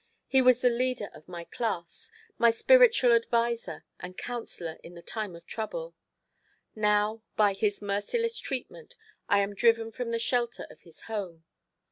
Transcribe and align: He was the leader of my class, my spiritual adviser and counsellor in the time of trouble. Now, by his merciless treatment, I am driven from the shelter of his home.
He 0.25 0.41
was 0.41 0.61
the 0.61 0.69
leader 0.71 1.11
of 1.13 1.27
my 1.29 1.43
class, 1.43 2.09
my 2.39 2.49
spiritual 2.49 3.11
adviser 3.11 3.85
and 3.99 4.17
counsellor 4.17 4.79
in 4.83 4.95
the 4.95 5.03
time 5.03 5.35
of 5.35 5.45
trouble. 5.45 5.93
Now, 6.73 7.21
by 7.35 7.53
his 7.53 7.83
merciless 7.83 8.39
treatment, 8.39 8.95
I 9.29 9.41
am 9.41 9.53
driven 9.53 9.91
from 9.91 10.09
the 10.09 10.17
shelter 10.17 10.65
of 10.71 10.81
his 10.81 11.01
home. 11.01 11.43